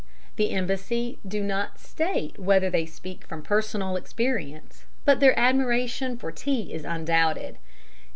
The 0.35 0.49
Embassy 0.49 1.19
do 1.27 1.43
not 1.43 1.77
state 1.79 2.39
whether 2.39 2.71
they 2.71 2.87
speak 2.87 3.23
from 3.27 3.43
personal 3.43 3.95
experience, 3.95 4.87
but 5.05 5.19
their 5.19 5.37
admiration 5.39 6.17
for 6.17 6.31
tea 6.31 6.73
is 6.73 6.83
undoubted. 6.85 7.59